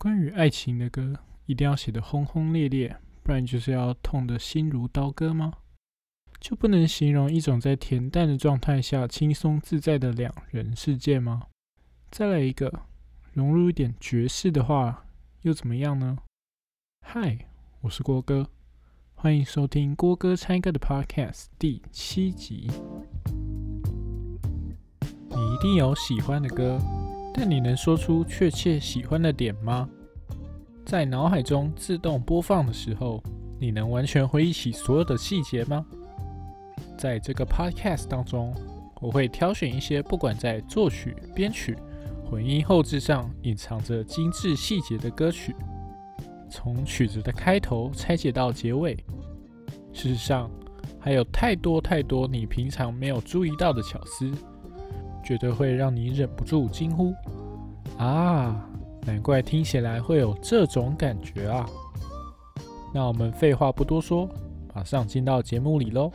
[0.00, 1.12] 关于爱情的歌，
[1.46, 5.54] 一定要写得轰轰烈烈，不然就是要痛得心如刀割吗？
[6.38, 11.48] 就不能形容一种在恬淡的状态下轻松自在的两人世界吗？
[12.12, 12.72] 再来一个，
[13.32, 15.04] 融入一点爵士的话，
[15.42, 16.16] 又怎么样呢？
[17.04, 17.36] 嗨，
[17.80, 18.48] 我是郭哥，
[19.16, 22.70] 欢迎收听郭哥猜歌的 Podcast 第七集。
[25.30, 26.80] 你一定有喜欢的歌。
[27.40, 29.88] 但你能说出确切喜欢的点吗？
[30.84, 33.22] 在脑海中自动播放的时候，
[33.60, 35.86] 你能完全回忆起所有的细节吗？
[36.98, 38.52] 在这个 podcast 当中，
[39.00, 41.78] 我会挑选一些不管在作曲、编曲、
[42.28, 45.54] 混音、后置上隐藏着精致细节的歌曲，
[46.50, 48.96] 从曲子的开头拆解到结尾。
[49.92, 50.50] 事实上，
[50.98, 54.28] 还有太多太多你平常没有注意到的巧思。
[55.28, 57.12] 绝对会让你忍不住惊呼
[57.98, 58.66] 啊！
[59.02, 61.68] 难怪听起来会有这种感觉啊！
[62.94, 64.26] 那我们废话不多说，
[64.74, 66.10] 马上进到节目里喽。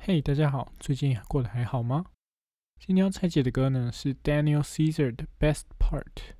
[0.00, 2.04] 嘿，大家好，最近过得还好吗？
[2.78, 6.34] 今天要拆解的歌呢是 Daniel Caesar 的 Best Part。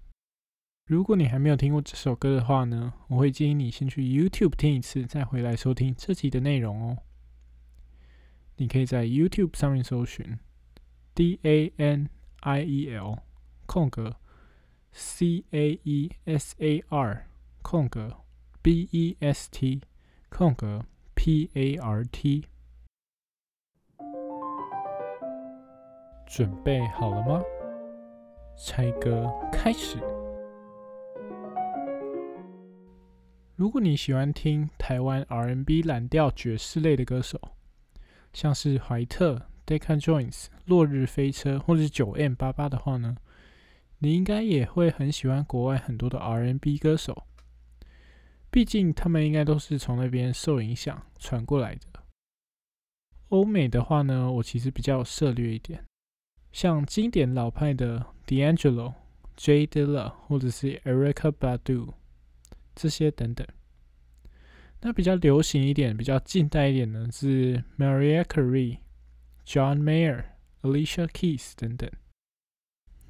[0.88, 6.96] 如果你还没有听过这首歌的话呢，我会建议你先去 YouTube 听一次，再回来收听这集的内容哦。
[8.56, 10.38] 你可以在 YouTube 上面搜寻
[11.14, 12.08] D A N
[12.40, 13.18] I E L
[13.66, 14.16] 空格
[14.90, 17.26] C A E S A R
[17.60, 18.24] 空格
[18.62, 19.82] B E S T
[20.30, 22.46] 空格 P A R T。
[26.26, 27.42] 准备好了吗？
[28.56, 29.98] 猜歌开始。
[33.58, 37.40] 如果你喜欢听台湾 R N B 蓝调爵士类的歌手，
[38.32, 43.16] 像是怀特、Decca Jones、落日飞车或者是九 M 八八的话呢，
[43.98, 47.24] 你应该也会很喜欢国外很多的 R N B 歌手。
[48.48, 52.04] 毕竟他们应该都是从那边受影响传过来的。
[53.30, 55.84] 欧美的话呢，我其实比较涉略一点，
[56.52, 58.94] 像经典老派的 D'Angelo、
[59.36, 61.94] J Dilla 或者是 Erica Badu。
[62.80, 63.44] 这些等等，
[64.80, 68.78] 那比较流行一点、比较近代一点的是 Mariah Carey、
[69.44, 70.24] John Mayer、
[70.62, 71.90] Alicia Keys 等等。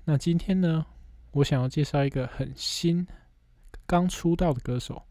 [0.05, 0.87] 那今天呢，
[1.33, 3.07] 我想要介绍一个很新、
[3.87, 5.07] 刚出道的歌手，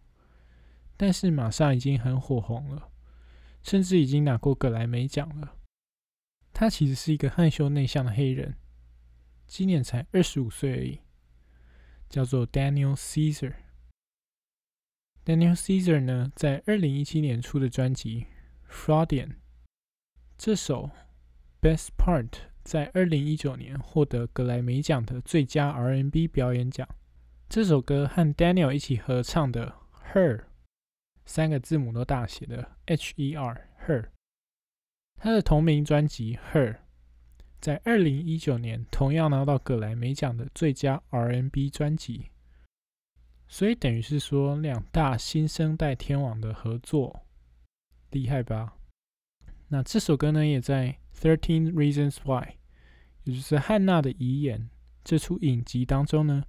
[0.98, 2.90] 但是马上已经很火红了，
[3.62, 5.54] 甚至已经拿过格莱美奖了。
[6.54, 8.56] 他其实是一个害羞内向的黑人，
[9.46, 11.00] 今年才二十五岁而已，
[12.10, 13.54] 叫做 Daniel Caesar。
[15.28, 18.26] Daniel Caesar 呢，在二零一七年出的专辑
[18.72, 19.28] 《Fraudian》
[20.38, 20.90] 这首
[21.62, 22.30] 《Best Part》
[22.64, 26.88] 在二零一九年获得格莱美奖的最佳 R&B 表演奖。
[27.50, 29.76] 这首歌和 Daniel 一起合唱的
[30.14, 30.38] 《Her》
[31.26, 34.06] 三个字母都大写的 H-E-R Her，
[35.18, 36.74] 他的同名专辑《Her》
[37.60, 42.28] 在二零一九年同样拿到格莱美奖的最佳 R&B 专辑。
[43.50, 47.26] 所以等于是说，两大新生代天王的合作，
[48.12, 48.78] 厉害吧？
[49.70, 52.44] 那这首歌呢，也在《Thirteen Reasons Why》，
[53.24, 54.60] 也就是《汉娜的遗言》
[55.04, 56.44] 这出影集当中呢，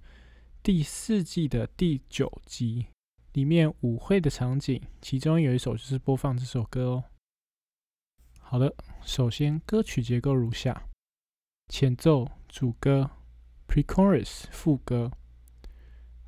[0.61, 2.87] 第四季的第九集
[3.31, 7.03] 里面舞会的场景，其中有一首就是播放这首歌哦。
[8.39, 10.89] 好的，首先歌曲结构如下：
[11.69, 13.09] 前奏、主歌、
[13.69, 15.13] Pre-chorus 副歌。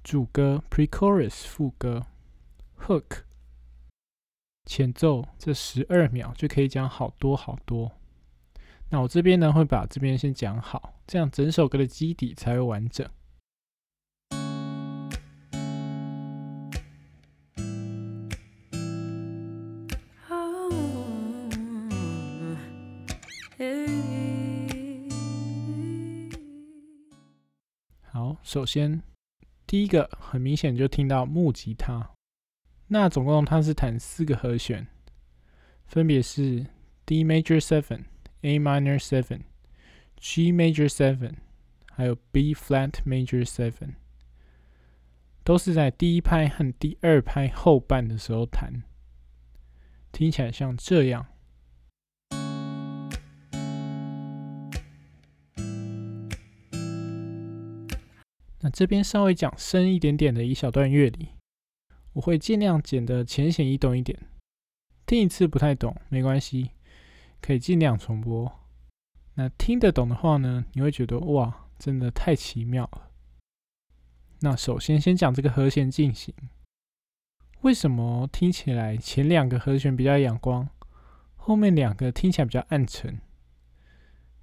[0.03, 2.07] 主歌 （Pre-chorus） 副歌
[2.85, 3.21] （Hook）
[4.65, 7.91] 前奏，这十二秒就可以讲好多好多。
[8.89, 13.07] 那我这边呢，会把这边先讲好，这样整首歌的基底才会完整。
[28.01, 29.10] 好，首先。
[29.71, 32.11] 第一个很明显就听到木吉他，
[32.87, 34.85] 那总共它是弹四个和弦，
[35.85, 36.65] 分别是
[37.05, 38.03] D major seven、
[38.41, 39.43] A minor seven、
[40.17, 41.35] G major seven，
[41.89, 43.93] 还有 B flat major seven，
[45.45, 48.83] 都是在第一拍和第二拍后半的时候弹，
[50.11, 51.27] 听起来像这样。
[58.61, 61.29] 那这边稍微讲深一点点的一小段乐理，
[62.13, 64.17] 我会尽量剪得浅显易懂一点，
[65.05, 66.71] 听一次不太懂没关系，
[67.41, 68.51] 可以尽量重播。
[69.33, 73.09] 那听得懂的话呢，你会觉得哇，真的太奇妙了。
[74.41, 76.33] 那首先先讲这个和弦进行，
[77.61, 80.69] 为什么听起来前两个和弦比较阳光，
[81.35, 83.19] 后面两个听起来比较暗沉？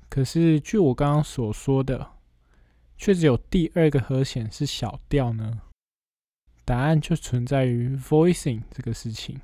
[0.08, 2.12] 可是据我刚刚所说的，
[2.98, 5.62] 却只有第二个和弦是小调呢？
[6.64, 9.40] 答案就存在于 voicing 这个事情。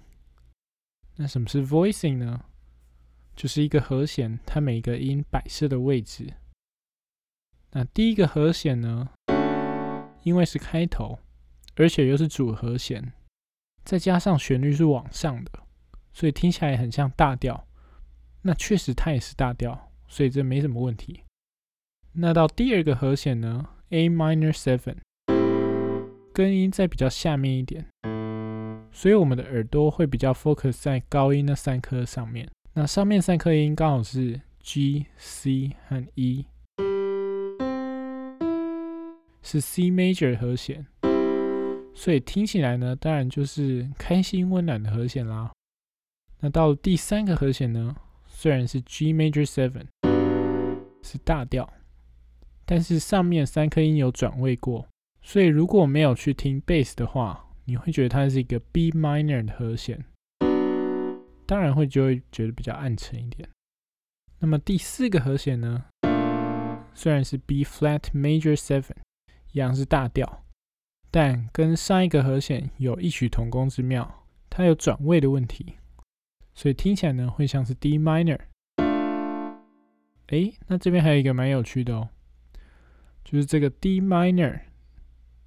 [1.17, 2.45] 那什么是 voicing 呢？
[3.37, 6.35] 就是一个和弦，它每个音摆设的位置。
[7.71, 9.09] 那第一个和弦呢，
[10.25, 11.19] 因为是开头，
[11.77, 13.13] 而且又是主和弦，
[13.85, 15.51] 再加上旋律是往上的，
[16.13, 17.67] 所以听起来很像大调。
[18.43, 21.23] 那确实它也是大调，所以这没什么问题。
[22.17, 24.99] 那到第二个和弦呢，A minor seven，
[26.33, 27.85] 根音在比较下面一点，
[28.93, 32.49] 所以我们的耳朵会比较 focus 在高音那三颗上面。
[32.75, 36.47] 那上面三颗音刚好是 G、C 和 E，
[39.43, 40.87] 是 C major 和弦，
[41.95, 45.51] 所以听起来呢，当然就是开心温暖的和弦啦。
[46.39, 47.97] 那到了第三个和弦呢，
[48.29, 49.87] 虽然是 G major seven，
[51.03, 51.69] 是大调，
[52.67, 54.89] 但是上面三颗音有转位过，
[55.23, 60.05] 所以如果没有去听 bass 的话，你会觉得它是一个 B minor 的和弦。
[61.47, 63.49] 当然会就会觉得比较暗沉一点。
[64.39, 65.85] 那么第四个和弦呢，
[66.95, 68.97] 虽然是 B flat major seven，
[69.53, 70.45] 一样是大调，
[71.11, 75.75] 但跟上一个和弦有异曲同工之妙，它有转位的问题，
[76.55, 78.41] 所以听起来呢会像是 D minor。
[80.29, 82.09] 哎，那这边还有一个蛮有趣的哦，
[83.25, 84.61] 就是这个 D minor，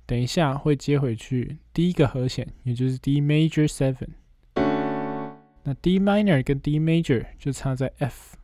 [0.07, 4.09] 等一下会接回去第一个和弦，也就是 D major seven。
[5.63, 8.35] 那 D minor 跟 D major 就差在 F，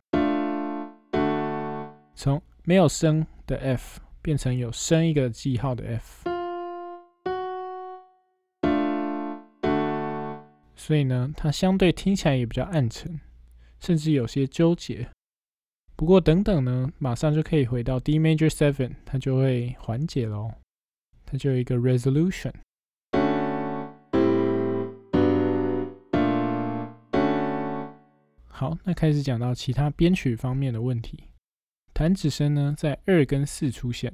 [2.14, 6.30] 从没有升的 F 变成有升一个记号的 F，
[10.76, 13.20] 所以呢，它相对听起来也比较暗沉，
[13.80, 15.08] 甚至有些纠结。
[15.96, 20.50] 不过等等呢，马上就可以回到 D major seven，它就会缓解喽，
[21.24, 22.52] 它就有一个 resolution。
[28.48, 31.28] 好，那开始讲到其他编曲方面的问题。
[31.92, 34.12] 弹指声呢，在二跟四出现，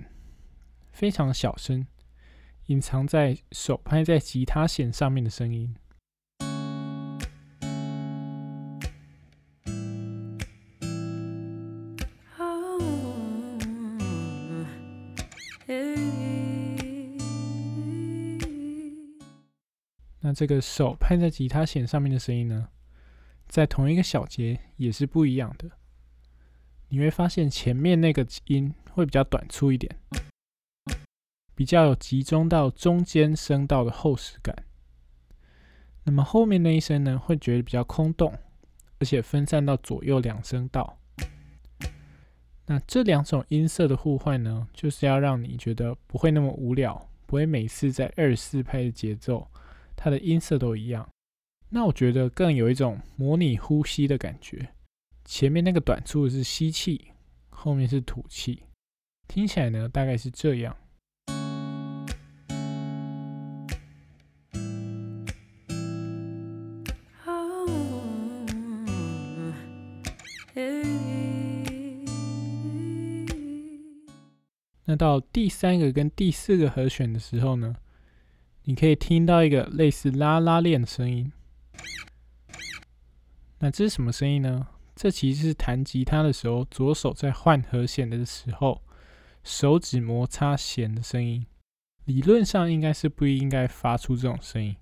[0.93, 1.87] 非常小声，
[2.67, 5.75] 隐藏在手拍在吉他弦上面的声音。
[20.31, 22.69] 那这个手拍在吉他弦上面的声音呢？
[23.49, 25.69] 在同一个小节也是不一样的，
[26.89, 29.99] 你会发现前面那个音会比较短粗一点，
[31.57, 34.55] 比较有集中到中间声道的厚实感。
[36.05, 38.33] 那么后面那一声呢，会觉得比较空洞，
[39.01, 40.97] 而且分散到左右两声道。
[42.67, 49.51] 那这两种音色的互换呢，就是要让你觉得不会那么无聊，不会每次在二四拍的节奏，
[50.03, 51.07] 它的音色都一样。
[51.69, 54.71] 那我觉得更有一种模拟呼吸的感觉，
[55.27, 57.09] 前面那个短处是吸气，
[57.51, 58.63] 后面是吐气，
[59.29, 60.75] 听起来呢大概是这样。
[74.87, 77.77] 那到第三个跟第四个和弦的时候呢，
[78.65, 81.33] 你可以听到一个类似拉拉链的声音。
[83.59, 84.69] 那这是什么声音呢？
[84.95, 88.83] 这其实是弹吉他的时候，左手在换和弦的时候，
[89.43, 91.47] 手指摩擦弦的声音。
[92.05, 94.77] 理论上应该是不应该发出这种声音，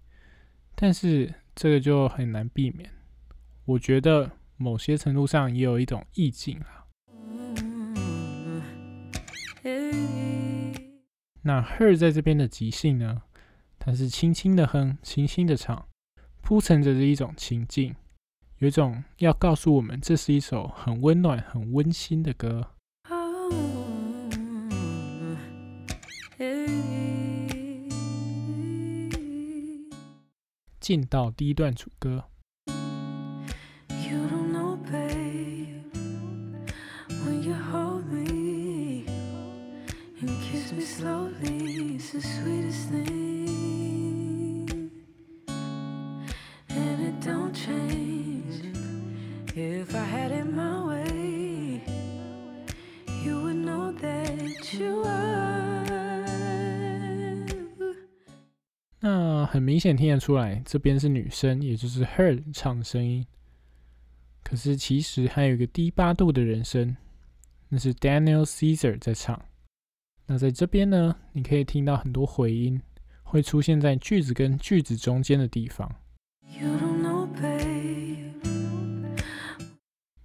[0.74, 2.90] 但是这个就很难避免。
[3.64, 6.86] 我觉得某些程度上也有一种意境啊。
[11.42, 13.22] 那 Her 在这边的即兴呢，
[13.90, 15.88] 它是轻轻的哼，轻轻的唱，
[16.42, 17.96] 铺陈着的一种情境。
[18.58, 22.72] 有一种要告诉我们，这是一首很温暖、很温馨的歌。
[30.78, 32.24] 进到第一段主歌。
[59.48, 63.26] 很明显听得出来，这边是女生，也就是 Her 唱的声音。
[64.44, 66.96] 可是其实还有一个低八度的人声，
[67.68, 69.42] 那是 Daniel Caesar 在唱。
[70.26, 72.80] 那在这边呢，你可以听到很多回音，
[73.22, 75.90] 会出现在句子跟句子中间的地方。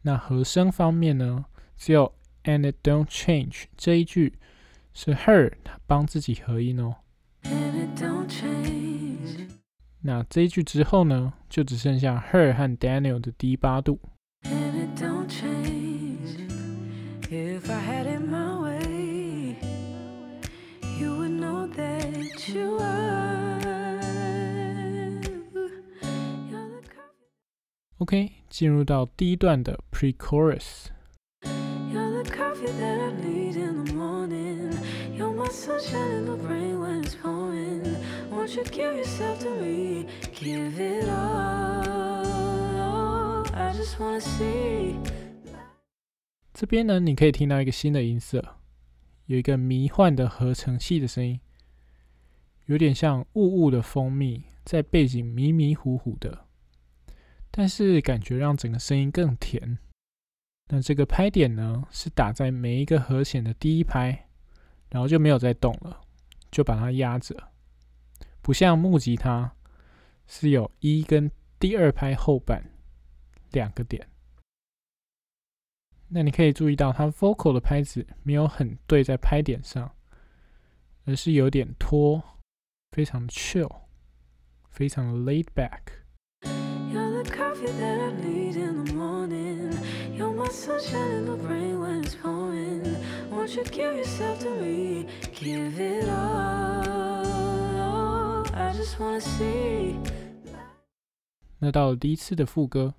[0.01, 1.45] 那和声方面呢，
[1.77, 2.13] 只有
[2.43, 4.33] And it don't change 这一句
[4.93, 6.95] 是 Her 她帮自己合音哦。
[10.01, 13.99] 那这一句之后呢，就只剩下 Her 和 Daniel 的低八度。
[27.99, 30.87] OK，进入到第一段的 Pre-chorus。
[38.43, 40.05] Won't you give yourself to me?
[40.33, 42.25] Give it all.
[43.53, 44.97] I just wanna see.
[46.53, 48.57] 这边呢，你可以听到一个新的音色，
[49.27, 51.39] 有一个迷幻的合成器的声音，
[52.65, 56.45] 有点像雾雾的蜂蜜，在背景迷迷糊糊的，
[57.49, 59.77] 但是感觉让整个声音更甜。
[60.67, 64.27] 那这个拍点呢，是打在每一个和弦的第一拍，
[64.89, 66.01] 然后就没有再动了，
[66.51, 67.52] 就把它压着。
[68.43, 69.55] 不像木吉他
[70.27, 72.61] 是有一跟第二拍后半
[73.51, 74.05] 两个点，
[76.09, 79.89] 那你可以注意到它 vocal 的拍子没有很对在拍点上，
[81.05, 82.21] 而是有点拖，
[82.91, 83.73] 非常 chill，
[84.69, 86.03] 非常 laid back。
[101.59, 102.93] 那到了第一次的副歌。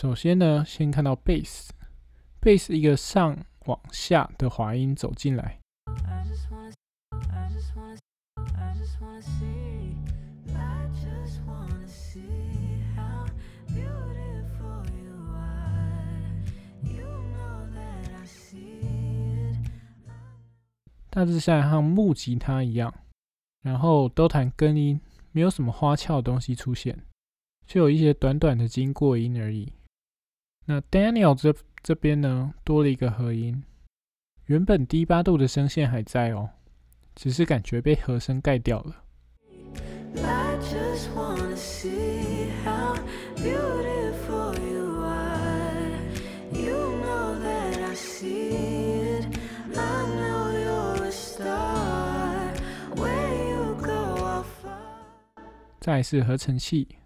[0.00, 3.36] 首先呢，先看到 bass，bass 一个上
[3.66, 5.58] 往下的滑音走进来。
[21.10, 22.94] 大致上像木吉他一样，
[23.62, 25.00] 然后都弹根音，
[25.32, 26.96] 没有什么花俏的东西出现，
[27.66, 29.72] 就有一些短短的经过音而已。
[30.70, 33.64] 那 Daniel 这这边呢，多了一个和音，
[34.44, 36.50] 原本低八度的声线还在哦，
[37.14, 38.94] 只是感觉被和声盖掉了。
[55.80, 56.97] 再是合成器。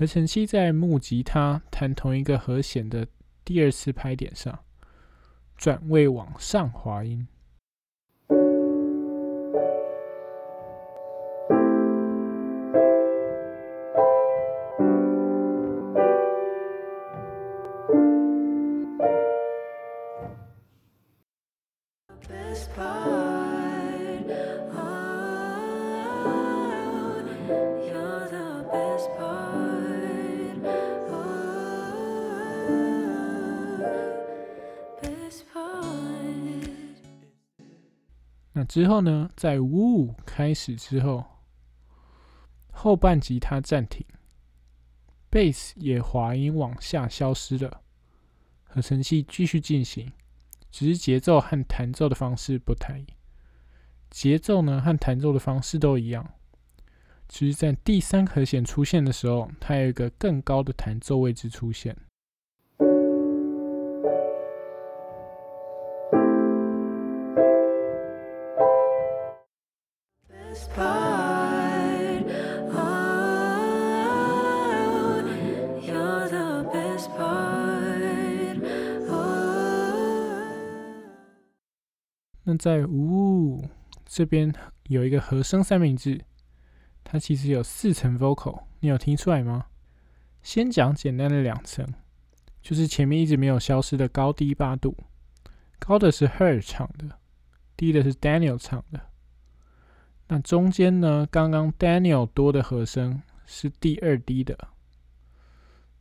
[0.00, 3.06] 而晨曦在木吉他弹同一个和弦的
[3.44, 4.60] 第二次拍点上，
[5.58, 7.28] 转位往上滑音。
[38.70, 41.24] 之后呢，在 Woo 开始之后，
[42.70, 44.06] 后半吉他暂停。
[45.28, 47.80] 贝斯也滑音往下消失了，
[48.62, 50.12] 合成器继续进行，
[50.70, 53.16] 只是节奏和弹奏的方式不太一样，
[54.08, 56.34] 节奏呢和弹奏的方式都一样，
[57.26, 61.96] 只是在第三和弦出现的时候，它有一个更高的弹奏位置出现。
[82.44, 83.68] 那在呜
[84.06, 84.52] 这边
[84.84, 86.24] 有一个和声三明治，
[87.04, 89.66] 它其实有四层 vocal，你有听出来吗？
[90.42, 91.86] 先讲简单的两层，
[92.62, 94.96] 就是前面一直没有消失的高低八度，
[95.78, 97.18] 高的是 Her 唱的，
[97.76, 99.00] 低的是 Daniel 唱的。
[100.28, 104.56] 那中间呢，刚刚 Daniel 多的和声是第二低的，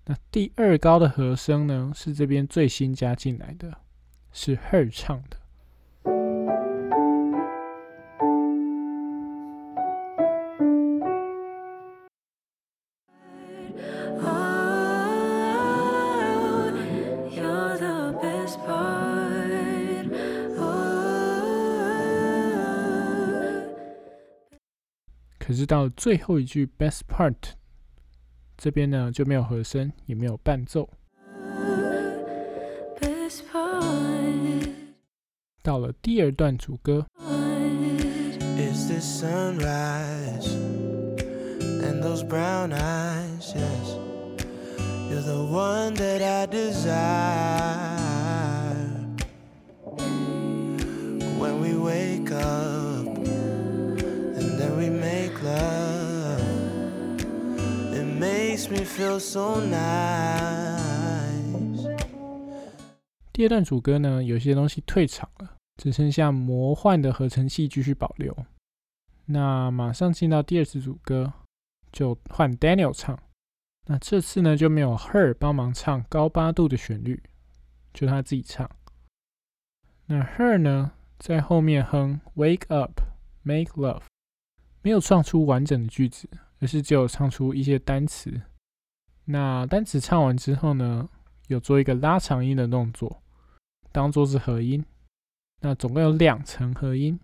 [0.06, 3.82] 那第二高的和声呢，是这边最新加进来的，
[4.32, 5.39] 是 Her 唱的。
[25.70, 27.52] 到最后一句 Best Part
[28.58, 30.90] 这边呢，就没有和声，也没有伴奏。
[35.62, 37.06] 到了第二段主歌
[38.58, 40.48] ，It's the sunrise
[41.84, 44.00] and those brown eyes, yes.
[45.12, 46.80] You're the one that I desire.
[51.38, 52.79] When we wake up
[58.20, 60.90] makes me feel so nice.
[63.32, 68.36] 第二段主歌呢，有些东西退场了，只剩下魔幻的合成器继续保留。
[69.28, 71.32] 那马上进到第二次主歌，
[71.94, 73.18] 就换 Daniel 唱。
[73.86, 77.24] 那这次呢，就没有 Her 帮忙唱高八度的旋律，
[77.94, 78.70] 就他自己唱。
[80.08, 83.00] 那 Her 呢，在后面哼 Wake up,
[83.44, 84.02] make love，
[84.82, 86.28] 没有唱出完整的句子，
[86.60, 88.42] 而是只有唱出一些单词。
[89.26, 91.10] 那单词唱完之后呢，
[91.48, 93.22] 有做一个拉长音的动作，
[93.92, 94.84] 当做是合音。
[95.62, 97.20] 那总共有两层合音，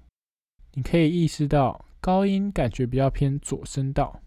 [0.74, 4.22] 你可以意识到高音感觉比较偏左声道.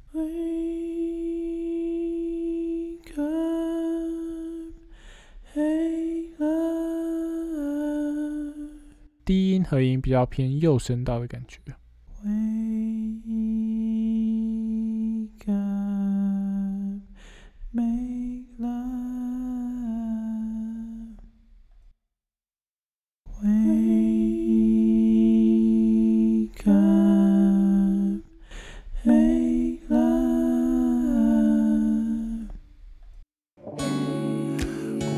[9.25, 11.61] 低音合音比较偏右声道的感觉。
[17.72, 18.78] Make love.
[23.42, 24.68] Wake
[26.66, 28.22] up,
[29.04, 30.09] make love.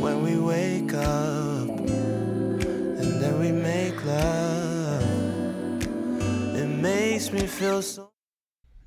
[0.02, 5.02] When we wake up and then we make love,
[6.56, 8.09] it makes me feel so.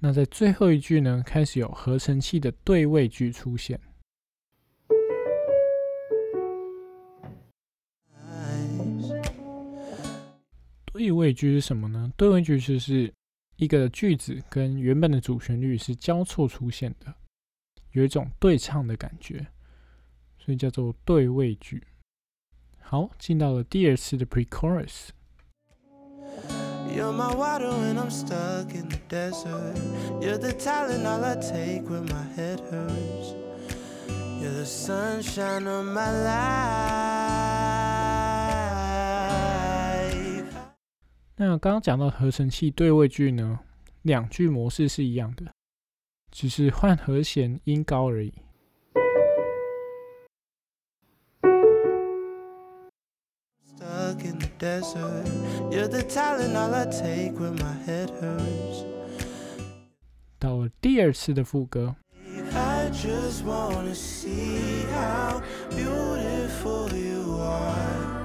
[0.06, 3.80] 那在最后一句呢，开始有合成器的对位句出现。
[10.92, 12.12] 对位句是什么呢？
[12.18, 13.10] 对位句就是
[13.56, 17.16] 一个句子跟原本的主旋律是交错出现的，
[17.94, 19.48] 有一种对唱的感觉，
[20.38, 21.82] 所以叫做对位句。
[22.82, 25.12] 好，进到了第二次的 pre-chorus。
[26.94, 29.76] You're my water when I'm stuck in the desert.
[30.22, 33.34] You're the talent all I take when my head hurts.
[34.40, 36.44] You're the sunshine of my life.
[41.36, 43.62] 那刚刚讲到合成器对位句呢，
[44.04, 45.52] 两句模式是一样的，
[46.32, 48.32] 只是换和弦音高而已。
[54.63, 55.27] desert.
[55.71, 58.85] You're the talent all I take when my head hurts.
[60.39, 61.97] 到了第二次的副歌，
[62.55, 68.19] I just wanna see how beautiful you are.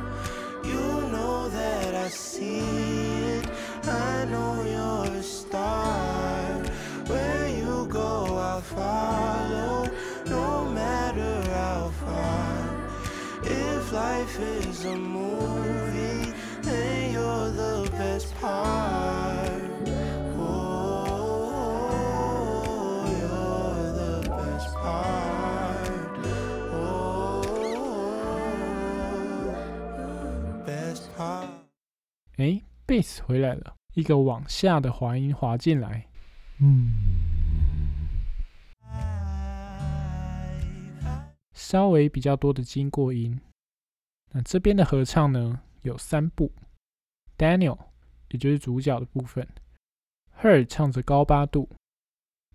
[0.63, 3.49] You know that I see it.
[3.85, 6.61] I know you're a star.
[7.07, 9.89] Where you go, I'll follow,
[10.27, 12.53] no matter how far.
[13.43, 15.86] If life is a movie,
[32.36, 36.06] 哎，贝斯回来了，一个往下的滑音滑进来，
[36.60, 36.92] 嗯
[41.52, 43.40] 稍微比较多的经过音。
[44.30, 46.52] 那这边的合唱呢，有三部
[47.36, 47.76] ，Daniel
[48.30, 49.46] 也就是主角的部分
[50.42, 51.68] ，Her 唱着高八度，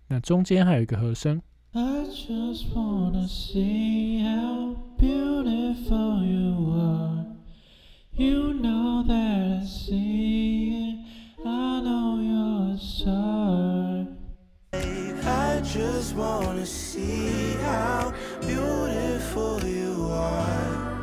[0.08, 1.42] 那中间还有一个和声。
[1.72, 7.26] I just wanna see how beautiful you are.
[8.12, 10.98] You know that I see it.
[11.44, 14.06] I know you're a star.
[15.26, 21.02] I just wanna see how beautiful you are.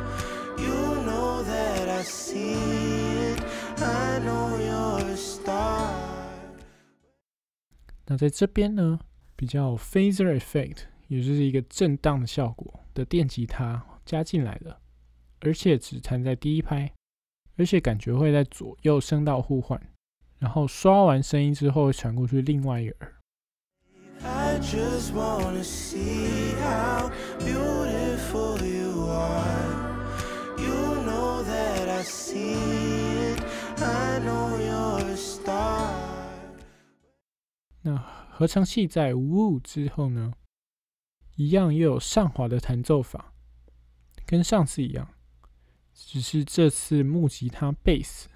[0.56, 2.91] You know that I see.
[8.12, 9.00] 那在这边呢，
[9.34, 14.78] 比较有 phaser effect，也就是一个震荡的效果的电吉他加进来了，
[15.40, 16.92] 而且只弹在第一拍，
[17.56, 19.80] 而且感觉会在左右声道互换，
[20.38, 23.14] 然后刷完声音之后会传过去另外一个耳。
[24.24, 30.02] I just wanna see how beautiful you are.
[30.58, 33.42] You know that I see it.
[33.78, 36.01] I know you're a star.
[37.82, 37.96] 那
[38.30, 40.32] 合成器在 woo 之后呢，
[41.36, 43.34] 一样又有上滑的弹奏法，
[44.24, 45.08] 跟上次一样，
[45.92, 48.26] 只是这次木吉他 bass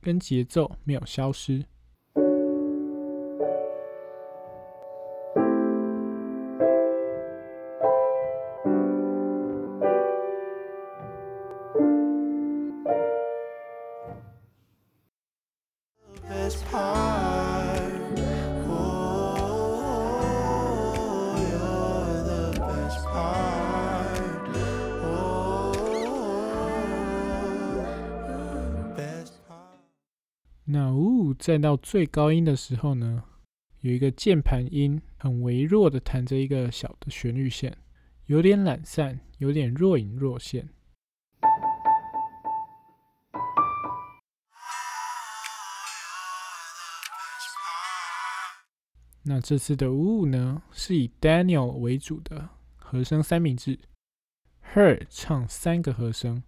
[0.00, 1.66] 跟节奏没有消失。
[30.68, 33.22] 那呜，再到最高音的时候呢，
[33.82, 37.78] 有一个键盘音很微弱的弹着一个小的旋律线，
[38.24, 40.68] 有点懒散，有点若隐若现。
[49.22, 53.78] 那这次的呜呢，是以 Daniel 为主的和声三明治
[54.74, 56.42] ，Her 唱三个和声。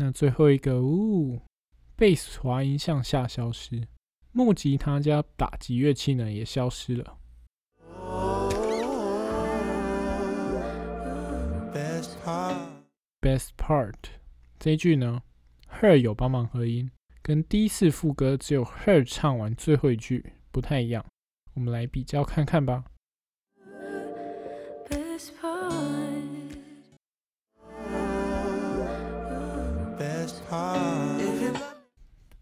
[0.00, 1.42] 那最后一个呜，
[1.96, 3.88] 贝斯滑音向下消失，
[4.30, 7.18] 木吉他加打击乐器呢也消失了。
[8.04, 8.48] Oh,
[11.74, 12.54] best part.
[13.20, 13.96] Best part
[14.60, 15.20] 这一句呢
[15.80, 21.04] ，Her 有帮忙合音，跟第一次副歌只有 Her 唱完最后一句不太一样。
[21.54, 22.84] 我们来比较看看吧。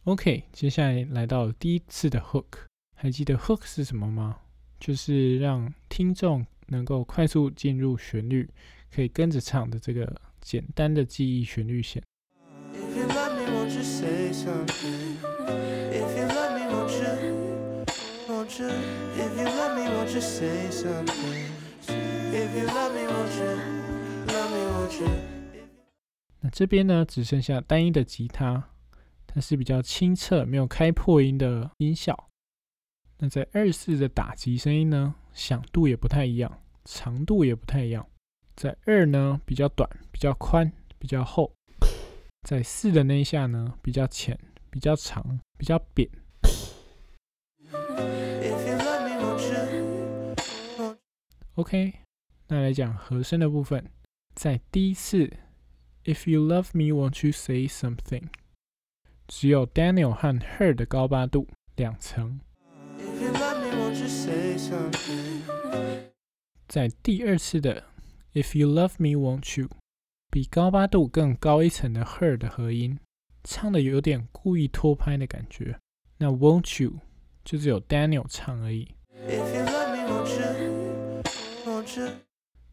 [0.06, 2.44] OK，接下来来到第一次的 Hook，
[2.94, 4.36] 还记得 Hook 是什么吗？
[4.78, 8.48] 就是让听众能够快速进入旋律，
[8.94, 12.00] 可以跟着唱的这个简单的记忆旋律线。
[26.40, 28.68] 那这边呢，只剩下单一的吉他，
[29.36, 32.30] 它是比较清澈、没有开破音的音效。
[33.18, 38.08] 那在二四的打击声音呢，响度也不太一样，长度也不太一样。
[38.54, 41.52] 在二呢比较短、比较宽、比较厚；
[42.48, 46.08] 在四的那一下呢比较浅、比较长、比较扁。
[51.56, 51.92] OK，
[52.48, 53.84] 那来讲和声的部分，
[54.34, 55.30] 在第一次
[56.04, 58.30] If you love me, won't you say something？
[59.28, 62.40] 只有 Daniel 和 Her 的高八度两层。
[66.68, 67.84] 在第二次的
[68.34, 69.68] If you love me, won't you？
[70.30, 72.98] 比高八度更高一层的 Her 的和音，
[73.42, 75.78] 唱的有点故意拖拍的感觉。
[76.18, 77.00] 那 Won't you
[77.44, 78.94] 就只有 Daniel 唱而已。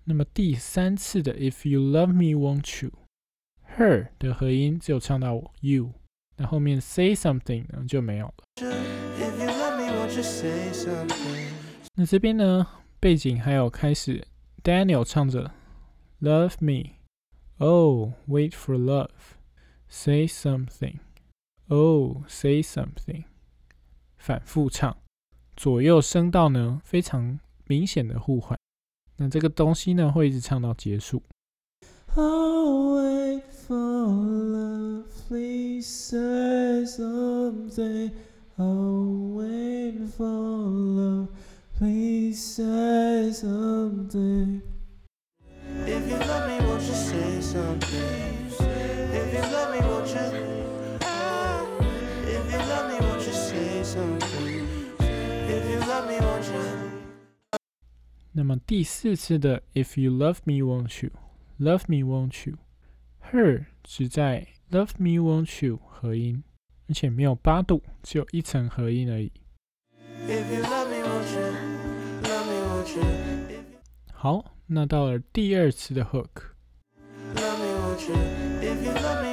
[0.06, 5.94] 那么第三次的 If you love me, won't you？Her 的和音只有唱到 you，
[6.36, 8.34] 那后面 Say something 呢就没有了。
[11.96, 12.68] 那这边呢，
[13.00, 14.26] 背景还有开始
[14.64, 15.52] Daniel 唱着
[16.22, 23.26] Love me，Oh wait for love，Say something，Oh say something，
[24.18, 24.98] 反复唱，
[25.56, 28.58] 左右声道呢非常明显的互换。
[29.18, 31.22] 那这个东西呢会一直唱到结束。
[32.16, 38.11] Oh wait for love, please say something.
[38.59, 41.29] Oh wait for love.
[41.77, 44.63] Please say something.
[45.87, 47.99] If you love me, won't you say something?
[49.13, 50.27] If you love me, won't you?
[52.27, 54.67] If you love me, won't you say something?
[54.99, 56.89] If you love me, won't you?
[58.33, 61.11] 那么第四次的 If you love me, won't you?
[61.59, 62.57] Love me, won't you?
[63.33, 66.43] Her 只在 Love me, won't you 合音，
[66.89, 69.33] 而且没有八度，只有一层合音而已。
[70.27, 71.53] If you love me, won't you?
[72.23, 73.03] Love me, won't you?
[74.13, 76.53] 好，那到了第二次的 hook，
[77.35, 78.15] Love me, won't you?
[78.61, 79.29] If you love me,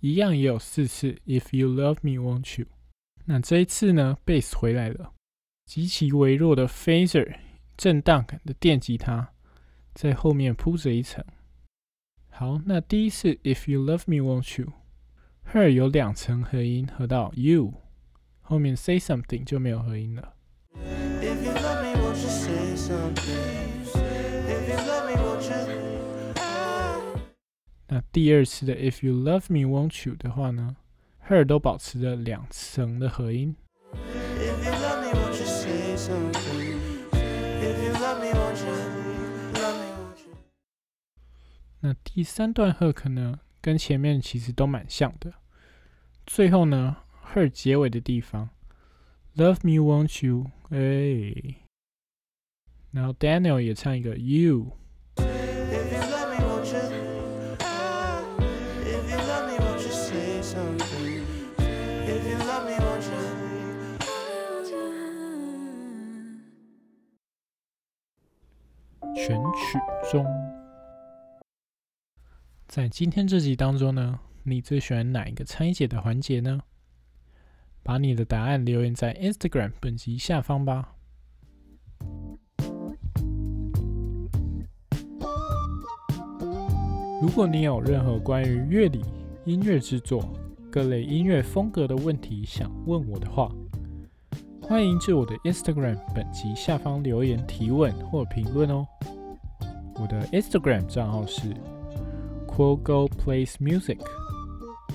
[0.00, 2.66] 一样也有四次 If you love me, won't you？
[3.24, 5.12] 那这一次呢，bass 回来了，
[5.66, 7.36] 极其微弱的 phaser
[7.76, 9.32] 震荡感的电吉他
[9.94, 11.24] 在后面铺着一层。
[12.30, 17.74] 好，那第一次 If you love me, won't you？Her 有两层合音合到 you，
[18.40, 20.34] 后面 say something 就没有合音了。
[21.20, 23.67] If you love me, won't you say something?
[27.90, 30.76] 那第二次的 If you love me, won't you 的话呢
[31.26, 33.56] ，Her 都保持着两层的合音。
[33.94, 36.76] If you love me, won't you say something?
[37.12, 38.74] If you love me, won't you?
[39.54, 40.36] Love me, won't you?
[41.80, 45.32] 那第三段 hook 呢，跟前面其实都蛮像的。
[46.26, 46.98] 最后呢
[47.32, 48.50] ，her 结尾的地方
[49.36, 50.50] ，Love me won't you？
[50.68, 51.62] 哎，
[52.90, 57.17] 然后 Daniel 也唱一个 You，If you love me, won't you?
[69.54, 69.78] 曲
[70.10, 70.24] 中。
[72.66, 76.60] 在今天这集当中呢，你最喜欢哪一个拆解的环节呢？
[77.82, 80.94] 把你的答案留言在 Instagram 本集下方吧。
[87.20, 89.02] 如果你有任何关于乐理、
[89.44, 90.22] 音乐制作、
[90.70, 93.50] 各类音乐风格的问题想问我的话，
[94.60, 98.86] 欢迎至我的 Instagram 本集下方留言提问或评论哦。
[99.97, 101.53] 我的 Instagram 账号是
[102.47, 103.99] Quogo Plays Music，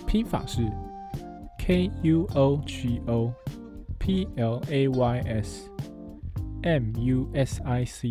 [0.06, 0.70] 拼法是
[1.58, 3.32] K U O G O
[3.98, 5.68] P L A Y S
[6.62, 8.08] M U S I C。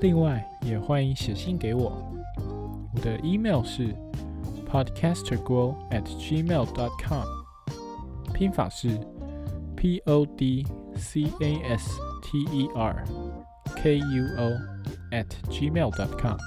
[0.00, 1.92] 另外，也欢迎写信给我，
[2.94, 3.94] 我的 email 是
[4.70, 7.24] podcasterguo at gmail dot com，
[8.32, 8.98] 拼法是
[9.76, 13.04] P O D C A S T E R
[13.76, 14.52] K U O
[15.11, 16.37] At gmail dot com。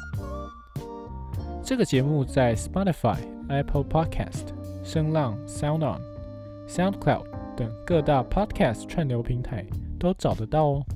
[1.65, 4.49] 这个节目在 Spotify、Apple Podcast、
[4.85, 6.01] 声浪、SoundOn、
[6.69, 7.25] SoundCloud
[7.57, 9.65] 等各大 Podcast 串流平台
[9.99, 10.87] 都找得到哦。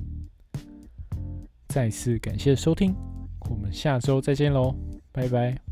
[1.69, 2.95] 再次感谢收听，
[3.49, 4.75] 我们下周再见喽，
[5.11, 5.66] 拜拜。